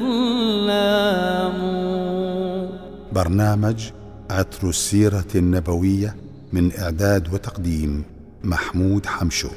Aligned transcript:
برنامج 3.13 3.83
عطر 4.31 4.69
السيرة 4.69 5.25
النبوية 5.35 6.17
من 6.53 6.73
إعداد 6.79 7.35
وتقديم 7.35 8.05
محمود 8.45 9.07
حمشو. 9.07 9.49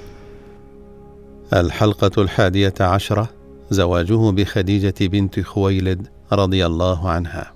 الحلقة 1.53 2.21
الحادية 2.21 2.73
عشرة 2.79 3.29
زواجه 3.71 4.31
بخديجة 4.31 4.93
بنت 5.01 5.39
خويلد 5.39 6.07
رضي 6.31 6.65
الله 6.65 7.09
عنها. 7.09 7.53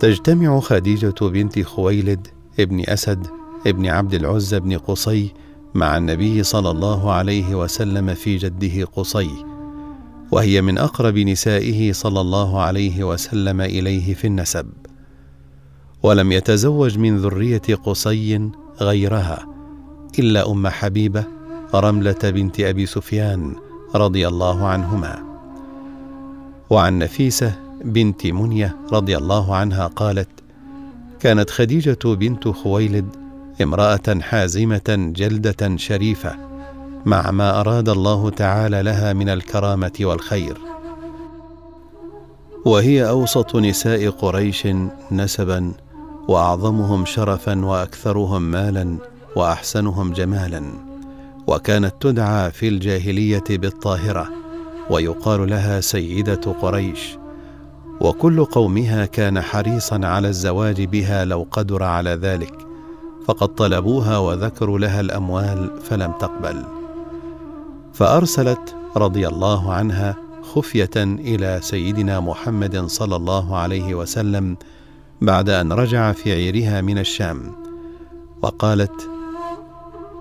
تجتمع 0.00 0.60
خديجة 0.60 1.14
بنت 1.22 1.60
خويلد 1.60 2.28
ابن 2.60 2.84
أسد 2.88 3.26
ابن 3.66 3.86
عبد 3.86 4.14
العزى 4.14 4.60
بن 4.60 4.78
قصي 4.78 5.32
مع 5.74 5.96
النبي 5.96 6.42
صلى 6.42 6.70
الله 6.70 7.12
عليه 7.12 7.54
وسلم 7.54 8.14
في 8.14 8.36
جده 8.36 8.84
قصي، 8.84 9.30
وهي 10.30 10.62
من 10.62 10.78
أقرب 10.78 11.18
نسائه 11.18 11.92
صلى 11.92 12.20
الله 12.20 12.60
عليه 12.60 13.04
وسلم 13.04 13.60
إليه 13.60 14.14
في 14.14 14.26
النسب. 14.26 14.66
ولم 16.02 16.32
يتزوج 16.32 16.98
من 16.98 17.16
ذرية 17.16 17.74
قصي 17.84 18.50
غيرها 18.80 19.46
إلا 20.18 20.50
أم 20.50 20.68
حبيبة 20.68 21.37
رملة 21.74 22.18
بنت 22.22 22.60
أبي 22.60 22.86
سفيان 22.86 23.54
رضي 23.94 24.28
الله 24.28 24.66
عنهما. 24.66 25.22
وعن 26.70 26.98
نفيسة 26.98 27.52
بنت 27.84 28.26
منية 28.26 28.76
رضي 28.92 29.16
الله 29.16 29.54
عنها 29.54 29.86
قالت 29.86 30.28
كانت 31.20 31.50
خديجة 31.50 31.98
بنت 32.04 32.48
خويلد 32.48 33.06
امرأة 33.62 34.20
حازمة 34.20 35.12
جلدة 35.16 35.76
شريفة 35.76 36.36
مع 37.06 37.30
ما 37.30 37.60
أراد 37.60 37.88
الله 37.88 38.30
تعالى 38.30 38.82
لها 38.82 39.12
من 39.12 39.28
الكرامة 39.28 39.92
والخير. 40.00 40.58
وهي 42.64 43.08
أوسط 43.08 43.56
نساء 43.56 44.10
قريش 44.10 44.68
نسبا 45.12 45.72
وأعظمهم 46.28 47.04
شرفا 47.04 47.64
وأكثرهم 47.64 48.42
مالا 48.42 48.96
وأحسنهم 49.36 50.12
جمالا. 50.12 50.87
وكانت 51.48 51.94
تدعى 52.00 52.50
في 52.50 52.68
الجاهلية 52.68 53.44
بالطاهرة 53.50 54.28
ويقال 54.90 55.50
لها 55.50 55.80
سيدة 55.80 56.40
قريش. 56.62 57.18
وكل 58.00 58.44
قومها 58.44 59.06
كان 59.06 59.40
حريصا 59.40 60.00
على 60.06 60.28
الزواج 60.28 60.84
بها 60.84 61.24
لو 61.24 61.46
قدر 61.50 61.82
على 61.82 62.10
ذلك 62.10 62.54
فقد 63.26 63.48
طلبوها 63.48 64.18
وذكروا 64.18 64.78
لها 64.78 65.00
الأموال 65.00 65.70
فلم 65.82 66.12
تقبل. 66.12 66.64
فأرسلت 67.92 68.76
رضي 68.96 69.28
الله 69.28 69.72
عنها 69.72 70.16
خفية 70.42 70.90
إلى 70.96 71.58
سيدنا 71.62 72.20
محمد 72.20 72.86
صلى 72.86 73.16
الله 73.16 73.56
عليه 73.56 73.94
وسلم 73.94 74.56
بعد 75.22 75.50
أن 75.50 75.72
رجع 75.72 76.12
في 76.12 76.32
عيرها 76.32 76.80
من 76.80 76.98
الشام 76.98 77.52
وقالت 78.42 79.10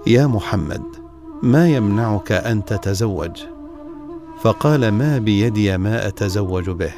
يا 0.07 0.27
محمد 0.27 0.96
ما 1.43 1.69
يمنعك 1.69 2.31
أن 2.31 2.65
تتزوج؟ 2.65 3.43
فقال 4.41 4.89
ما 4.91 5.17
بيدي 5.17 5.77
ما 5.77 6.07
أتزوج 6.07 6.69
به. 6.69 6.91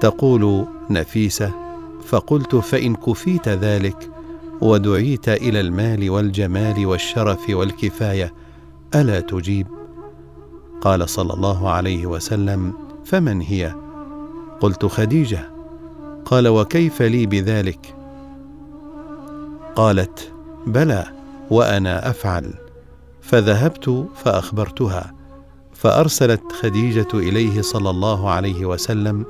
تقول 0.00 0.66
نفيسة 0.90 1.52
فقلت 2.06 2.56
فإن 2.56 2.94
كفيت 2.94 3.48
ذلك 3.48 4.10
ودعيت 4.60 5.28
إلى 5.28 5.60
المال 5.60 6.10
والجمال 6.10 6.86
والشرف 6.86 7.50
والكفاية 7.50 8.34
ألا 8.94 9.20
تجيب؟ 9.20 9.66
قال 10.80 11.08
صلى 11.08 11.34
الله 11.34 11.70
عليه 11.70 12.06
وسلم 12.06 12.72
فمن 13.04 13.40
هي؟ 13.40 13.74
قلت 14.60 14.86
خديجة. 14.86 15.50
قال 16.24 16.48
وكيف 16.48 17.02
لي 17.02 17.26
بذلك؟ 17.26 17.94
قالت 19.76 20.32
بلى 20.66 21.06
وأنا 21.50 22.10
أفعل. 22.10 22.69
فذهبت 23.22 24.06
فأخبرتها 24.24 25.14
فأرسلت 25.74 26.40
خديجة 26.60 27.08
إليه 27.14 27.62
صلى 27.62 27.90
الله 27.90 28.30
عليه 28.30 28.66
وسلم 28.66 29.24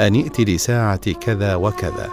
أن 0.00 0.14
ائت 0.14 0.40
لساعة 0.40 1.12
كذا 1.12 1.54
وكذا 1.54 2.08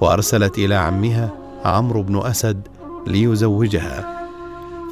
وأرسلت 0.00 0.58
إلى 0.58 0.74
عمها 0.74 1.30
عمرو 1.64 2.02
بن 2.02 2.26
أسد 2.26 2.68
ليزوجها 3.06 4.26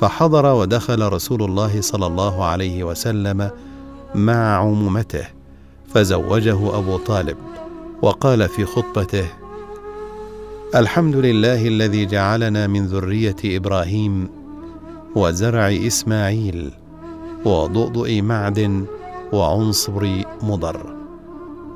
فحضر 0.00 0.54
ودخل 0.54 1.12
رسول 1.12 1.42
الله 1.42 1.81
صلى 1.81 2.06
الله 2.06 2.44
عليه 2.44 2.84
وسلم 2.84 3.50
مع 4.14 4.56
عمومته 4.56 5.26
فزوجه 5.94 6.78
أبو 6.78 6.97
طالب 6.97 7.37
وقال 8.03 8.48
في 8.48 8.64
خطبته 8.64 9.26
الحمد 10.75 11.16
لله 11.16 11.69
الذي 11.69 12.06
جعلنا 12.06 12.66
من 12.66 12.87
ذرية 12.87 13.37
إبراهيم 13.44 14.38
وزرع 15.16 15.69
إسماعيل 15.69 16.70
وضؤضؤ 17.44 18.20
معد 18.22 18.86
وعنصر 19.32 20.22
مضر 20.42 20.94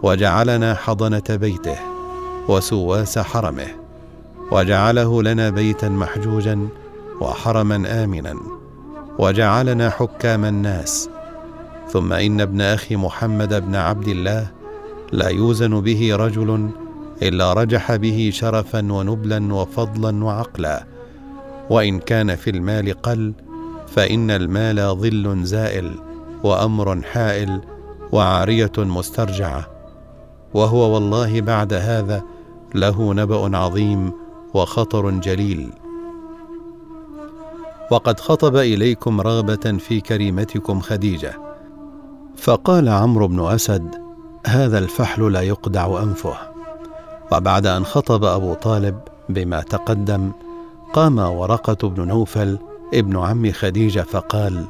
وجعلنا 0.03 0.75
حضنة 0.75 1.23
بيته 1.31 1.77
وسواس 2.49 3.19
حرمه 3.19 3.67
وجعله 4.53 5.23
لنا 5.23 5.51
بيتا 5.51 5.89
محجوجا 5.89 6.69
وحرما 7.21 8.05
آمنا 8.05 8.37
وجعلنا 9.19 9.91
حكام 9.91 10.45
الناس. 10.45 11.09
ثم 11.89 12.13
إن 12.13 12.41
ابن 12.41 12.61
أخي 12.61 12.97
محمد 12.97 13.67
بن 13.67 13.75
عبد 13.77 14.09
الله 14.09 14.51
لا 15.13 15.29
يوزن 15.29 15.81
به 15.81 16.17
رجل 16.17 16.71
إلا 17.23 17.53
رجح 17.53 17.97
به 17.97 18.31
شرفا 18.33 18.93
ونبلا 18.93 19.55
وفضلا 19.55 20.25
وعقلا. 20.25 20.92
وإن 21.71 21.99
كان 21.99 22.37
في 22.37 22.51
المال 22.51 23.03
قل 23.03 23.33
فإن 23.87 24.31
المال 24.31 24.97
ظل 24.97 25.45
زائل 25.45 25.95
وأمر 26.45 27.03
حائل 27.03 27.61
وعارية 28.13 28.73
مسترجعة. 28.79 29.67
وهو 30.55 30.95
والله 30.95 31.41
بعد 31.41 31.73
هذا 31.73 32.23
له 32.75 33.15
نبأ 33.15 33.59
عظيم 33.59 34.13
وخطر 34.55 35.11
جليل. 35.11 35.71
وقد 37.91 38.21
خطب 38.21 38.57
إليكم 38.57 39.21
رغبة 39.21 39.79
في 39.79 40.01
كريمتكم 40.01 40.81
خديجة. 40.81 41.35
فقال 42.37 42.89
عمرو 42.89 43.29
بن 43.29 43.47
أسد 43.47 43.95
هذا 44.47 44.79
الفحل 44.79 45.33
لا 45.33 45.41
يقدع 45.41 46.03
أنفه. 46.03 46.35
وبعد 47.33 47.67
أن 47.67 47.85
خطب 47.85 48.25
أبو 48.25 48.55
طالب 48.55 48.99
بما 49.29 49.61
تقدم 49.61 50.33
قام 50.93 51.19
ورقة 51.19 51.89
بن 51.89 52.09
نوفل 52.09 52.59
ابن 52.95 53.17
عم 53.17 53.53
خديجة 53.53 54.01
فقال 54.01 54.65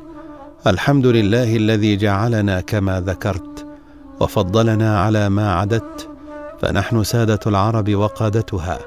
الحمد 0.66 1.06
لله 1.06 1.56
الذي 1.56 1.97
جعلنا 1.97 2.60
كما 2.60 3.00
ذكرت 3.00 3.66
وفضلنا 4.21 5.00
على 5.00 5.28
ما 5.28 5.55
عددت 5.55 6.09
فنحن 6.61 7.05
سادة 7.05 7.38
العرب 7.47 7.94
وقادتها 7.94 8.78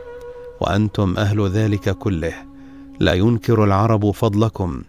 وأنتم 0.62 1.16
أهل 1.18 1.48
ذلك 1.48 1.90
كله 1.90 2.34
لا 3.00 3.14
ينكر 3.14 3.64
العرب 3.64 4.12
فضلكم 4.12 4.82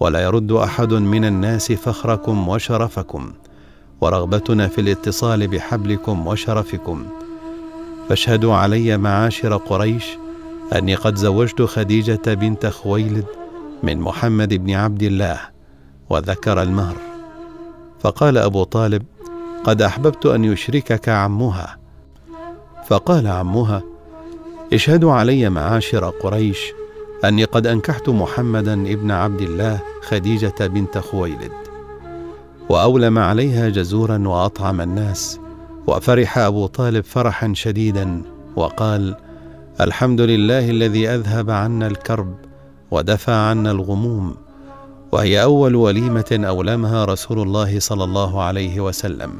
ولا 0.00 0.20
يرد 0.20 0.52
أحد 0.52 0.92
من 0.92 1.24
الناس 1.24 1.72
فخركم 1.72 2.48
وشرفكم 2.48 3.32
ورغبتنا 4.00 4.68
في 4.68 4.80
الاتصال 4.80 5.48
بحبلكم 5.48 6.26
وشرفكم. 6.26 7.06
فاشهدوا 8.08 8.54
علي 8.54 8.96
معاشر 8.96 9.56
قريش 9.56 10.04
أني 10.72 10.94
قد 10.94 11.16
زوجت 11.16 11.62
خديجة 11.62 12.34
بنت 12.34 12.66
خويلد 12.66 13.24
من 13.82 14.00
محمد 14.00 14.54
بن 14.54 14.70
عبد 14.70 15.02
الله 15.02 15.40
وذكر 16.10 16.62
المهر. 16.62 16.96
فقال 18.00 18.38
أبو 18.38 18.64
طالب 18.64 19.02
قد 19.64 19.82
أحببت 19.82 20.26
أن 20.26 20.44
يشركك 20.44 21.08
عمها. 21.08 21.78
فقال 22.86 23.26
عمها 23.26 23.82
اشهدوا 24.72 25.12
علي 25.12 25.50
معاشر 25.50 26.10
قريش 26.10 26.72
أني 27.24 27.44
قد 27.44 27.66
أنكحت 27.66 28.08
محمدا 28.08 28.72
ابن 28.72 29.10
عبد 29.10 29.40
الله 29.40 29.80
خديجة 30.02 30.54
بنت 30.60 30.98
خويلد 30.98 31.52
وأولم 32.68 33.18
عليها 33.18 33.68
جزورا 33.68 34.28
وأطعم 34.28 34.80
الناس 34.80 35.40
وفرح 35.86 36.38
أبو 36.38 36.66
طالب 36.66 37.04
فرحا 37.04 37.52
شديدا 37.54 38.22
وقال 38.56 39.16
الحمد 39.80 40.20
لله 40.20 40.70
الذي 40.70 41.08
أذهب 41.08 41.50
عنا 41.50 41.86
الكرب 41.86 42.34
ودفع 42.90 43.32
عنا 43.32 43.70
الغموم 43.70 44.34
وهي 45.12 45.42
أول 45.42 45.74
وليمة 45.74 46.40
أولمها 46.48 47.04
رسول 47.04 47.40
الله 47.40 47.80
صلى 47.80 48.04
الله 48.04 48.42
عليه 48.42 48.80
وسلم. 48.80 49.32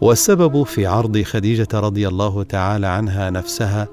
والسبب 0.00 0.62
في 0.62 0.86
عرض 0.86 1.22
خديجة 1.22 1.68
رضي 1.74 2.08
الله 2.08 2.42
تعالى 2.42 2.86
عنها 2.86 3.30
نفسها 3.30 3.88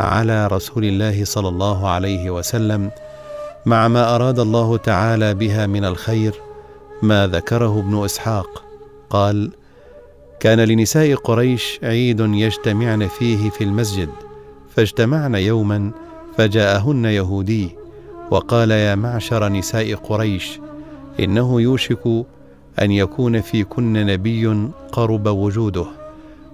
على 0.00 0.46
رسول 0.46 0.84
الله 0.84 1.24
صلى 1.24 1.48
الله 1.48 1.88
عليه 1.88 2.30
وسلم 2.30 2.90
مع 3.66 3.88
ما 3.88 4.14
أراد 4.14 4.38
الله 4.38 4.76
تعالى 4.76 5.34
بها 5.34 5.66
من 5.66 5.84
الخير 5.84 6.34
ما 7.02 7.26
ذكره 7.26 7.78
ابن 7.78 8.04
إسحاق. 8.04 8.62
قال 9.10 9.50
كان 10.40 10.60
لنساء 10.60 11.14
قريش 11.14 11.80
عيد 11.82 12.20
يجتمعن 12.20 13.08
فيه 13.08 13.50
في 13.50 13.64
المسجد 13.64 14.08
فاجتمعن 14.76 15.34
يوما 15.34 15.90
فجاءهن 16.36 17.04
يهودي 17.04 17.76
وقال 18.30 18.70
يا 18.70 18.94
معشر 18.94 19.48
نساء 19.48 19.94
قريش 19.94 20.60
إنه 21.20 21.60
يوشك 21.60 22.06
أن 22.82 22.90
يكون 22.90 23.40
فيكن 23.40 23.92
نبي 23.92 24.68
قرب 24.92 25.26
وجوده 25.26 25.86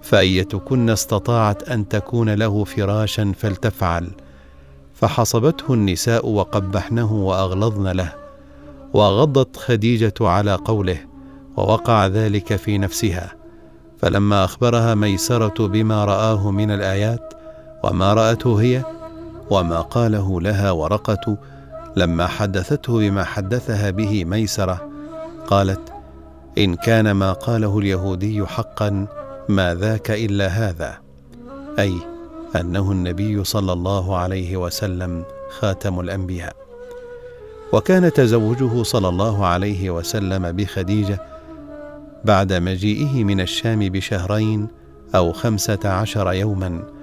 فأيتكن 0.02 0.90
استطاعت 0.90 1.68
أن 1.68 1.88
تكون 1.88 2.30
له 2.30 2.64
فراشا 2.64 3.32
فلتفعل. 3.38 4.10
فحصبته 4.94 5.74
النساء 5.74 6.28
وقبحنه 6.28 7.12
وأغلظن 7.12 7.88
له 7.88 8.14
وغضت 8.92 9.56
خديجة 9.56 10.14
على 10.20 10.54
قوله 10.54 10.98
ووقع 11.56 12.06
ذلك 12.06 12.56
في 12.56 12.78
نفسها. 12.78 13.34
فلما 13.98 14.44
أخبرها 14.44 14.94
ميسرة 14.94 15.66
بما 15.66 16.04
رآه 16.04 16.50
من 16.50 16.70
الآيات 16.70 17.34
وما 17.82 18.14
رأته 18.14 18.60
هي 18.60 18.84
وما 19.50 19.80
قاله 19.80 20.40
لها 20.40 20.70
ورقة 20.70 21.36
لما 21.96 22.26
حدثته 22.26 22.98
بما 22.98 23.24
حدثها 23.24 23.90
به 23.90 24.24
ميسرة 24.24 24.88
قالت 25.46 25.92
إن 26.58 26.74
كان 26.74 27.10
ما 27.10 27.32
قاله 27.32 27.78
اليهودي 27.78 28.46
حقا 28.46 29.06
ما 29.48 29.74
ذاك 29.74 30.10
إلا 30.10 30.46
هذا. 30.46 30.98
أي 31.78 31.94
أنه 32.56 32.92
النبي 32.92 33.44
صلى 33.44 33.72
الله 33.72 34.16
عليه 34.16 34.56
وسلم 34.56 35.24
خاتم 35.58 36.00
الأنبياء. 36.00 36.56
وكان 37.72 38.12
تزوجه 38.12 38.82
صلى 38.82 39.08
الله 39.08 39.46
عليه 39.46 39.90
وسلم 39.90 40.52
بخديجة 40.52 41.22
بعد 42.24 42.52
مجيئه 42.52 43.24
من 43.24 43.40
الشام 43.40 43.78
بشهرين 43.78 44.68
أو 45.14 45.32
خمسة 45.32 45.78
عشر 45.84 46.32
يوما 46.32 46.97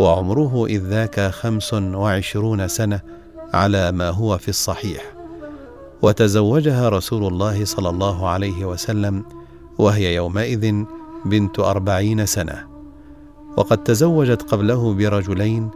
وعمره 0.00 0.66
إذ 0.66 0.82
ذاك 0.82 1.20
خمس 1.20 1.74
وعشرون 1.74 2.68
سنة 2.68 3.00
على 3.54 3.92
ما 3.92 4.10
هو 4.10 4.38
في 4.38 4.48
الصحيح. 4.48 5.02
وتزوجها 6.02 6.88
رسول 6.88 7.26
الله 7.26 7.64
صلى 7.64 7.88
الله 7.88 8.28
عليه 8.28 8.64
وسلم 8.64 9.24
وهي 9.78 10.14
يومئذ 10.14 10.84
بنت 11.24 11.58
أربعين 11.58 12.26
سنة. 12.26 12.66
وقد 13.56 13.84
تزوجت 13.84 14.42
قبله 14.42 14.94
برجلين 14.94 15.70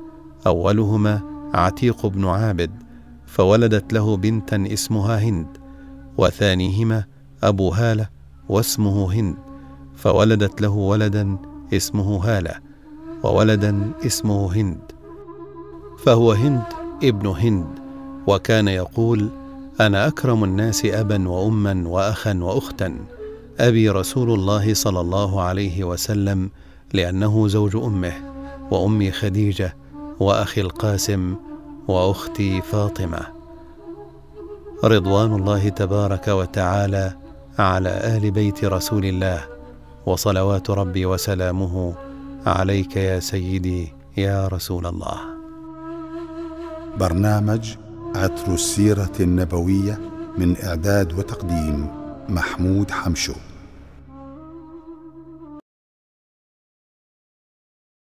أولهما 0.47 1.21
عتيق 1.55 2.07
بن 2.07 2.25
عابد 2.25 2.71
فولدت 3.27 3.93
له 3.93 4.17
بنتا 4.17 4.65
اسمها 4.73 5.19
هند 5.19 5.47
وثانيهما 6.19 7.05
أبو 7.43 7.69
هالة 7.71 8.09
واسمه 8.49 9.13
هند 9.13 9.37
فولدت 9.97 10.63
له 10.63 10.71
ولدا 10.71 11.37
اسمه 11.73 12.25
هالة. 12.25 12.74
وولدا 13.25 13.93
اسمه 14.07 14.55
هند. 14.57 14.93
فهو 15.99 16.33
هند 16.33 16.63
ابن 17.03 17.27
هند 17.27 17.67
وكان 18.27 18.69
يقول 18.69 19.29
أنا 19.81 20.07
أكرم 20.07 20.45
الناس 20.45 20.85
أبا 20.85 21.29
وأما 21.29 21.89
وأخا 21.89 22.39
وأختا. 22.43 22.95
أبي 23.59 23.91
رسول 23.91 24.31
الله 24.31 24.75
صلى 24.75 25.01
الله 25.01 25.43
عليه 25.43 25.85
وسلم 25.85 26.51
لأنه 26.93 27.49
زوج 27.49 27.77
أمه 27.77 28.13
وأمي 28.71 29.11
خديجة 29.11 29.77
وأخي 30.21 30.61
القاسم 30.61 31.35
وأختي 31.89 32.63
فاطمة. 32.63 33.21
رضوان 34.85 35.35
الله 35.35 35.69
تبارك 35.69 36.29
وتعالى 36.29 37.17
على 37.59 37.89
آل 37.89 38.31
بيت 38.31 38.65
رسول 38.65 39.05
الله 39.05 39.45
وصلوات 40.07 40.71
ربي 40.71 41.07
وسلامه 41.07 41.95
عليك 42.47 42.97
يا 42.97 43.21
سيدي 43.21 43.93
يا 44.17 44.49
رسول 44.49 44.87
الله. 44.87 45.21
برنامج 46.99 47.75
عطر 48.17 48.55
السيرة 48.55 49.13
النبوية 49.21 49.99
من 50.39 50.57
إعداد 50.65 51.19
وتقديم 51.19 51.89
محمود 52.29 52.91
حمشو. 52.91 53.35